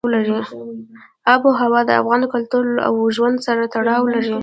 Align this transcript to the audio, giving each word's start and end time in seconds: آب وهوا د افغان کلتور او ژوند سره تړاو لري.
آب 1.33 1.41
وهوا 1.45 1.81
د 1.85 1.91
افغان 2.01 2.21
کلتور 2.33 2.65
او 2.87 2.93
ژوند 3.15 3.37
سره 3.47 3.63
تړاو 3.73 4.03
لري. 4.13 4.35